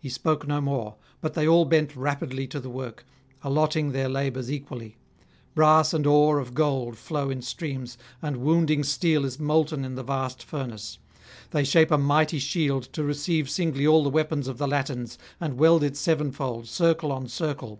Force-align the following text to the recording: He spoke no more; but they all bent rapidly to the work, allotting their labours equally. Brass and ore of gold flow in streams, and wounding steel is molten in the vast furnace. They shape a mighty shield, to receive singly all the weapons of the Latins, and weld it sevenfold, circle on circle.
He 0.00 0.08
spoke 0.08 0.48
no 0.48 0.60
more; 0.60 0.96
but 1.20 1.34
they 1.34 1.46
all 1.46 1.64
bent 1.64 1.94
rapidly 1.94 2.48
to 2.48 2.58
the 2.58 2.68
work, 2.68 3.06
allotting 3.44 3.92
their 3.92 4.08
labours 4.08 4.50
equally. 4.50 4.96
Brass 5.54 5.94
and 5.94 6.08
ore 6.08 6.40
of 6.40 6.54
gold 6.54 6.96
flow 6.98 7.30
in 7.30 7.40
streams, 7.42 7.96
and 8.20 8.38
wounding 8.38 8.82
steel 8.82 9.24
is 9.24 9.38
molten 9.38 9.84
in 9.84 9.94
the 9.94 10.02
vast 10.02 10.42
furnace. 10.42 10.98
They 11.52 11.62
shape 11.62 11.92
a 11.92 11.98
mighty 11.98 12.40
shield, 12.40 12.92
to 12.94 13.04
receive 13.04 13.48
singly 13.48 13.86
all 13.86 14.02
the 14.02 14.10
weapons 14.10 14.48
of 14.48 14.58
the 14.58 14.66
Latins, 14.66 15.18
and 15.40 15.54
weld 15.56 15.84
it 15.84 15.96
sevenfold, 15.96 16.66
circle 16.66 17.12
on 17.12 17.28
circle. 17.28 17.78